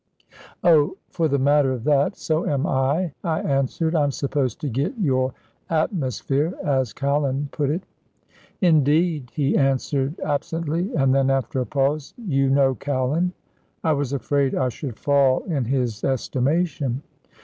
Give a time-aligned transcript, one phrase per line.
[0.63, 3.93] "Oh, for the matter of that, so am I," I answered.
[3.93, 5.35] "I'm supposed to get your
[5.69, 7.83] atmosphere, as Callan put it."
[8.61, 13.33] "Indeed," he answered, absently, and then, after a pause, "You know Callan?"
[13.83, 17.03] I was afraid I should fall in his estimation.